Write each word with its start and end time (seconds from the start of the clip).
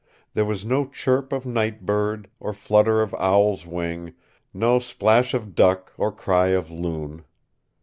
There 0.33 0.45
was 0.45 0.65
no 0.65 0.87
chirp 0.87 1.31
of 1.31 1.45
night 1.45 1.85
bird, 1.85 2.27
or 2.39 2.53
flutter 2.53 3.03
of 3.03 3.13
owl's 3.19 3.67
wing, 3.67 4.15
no 4.51 4.79
plash 4.79 5.35
of 5.35 5.53
duck 5.53 5.93
or 5.95 6.11
cry 6.11 6.47
of 6.47 6.71
loon. 6.71 7.23